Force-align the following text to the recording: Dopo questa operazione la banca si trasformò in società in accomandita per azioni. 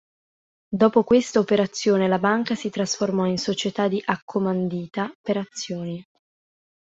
Dopo 0.67 1.03
questa 1.03 1.37
operazione 1.37 2.07
la 2.07 2.17
banca 2.17 2.55
si 2.55 2.71
trasformò 2.71 3.25
in 3.27 3.37
società 3.37 3.83
in 3.83 3.99
accomandita 4.03 5.13
per 5.21 5.37
azioni. 5.37 6.03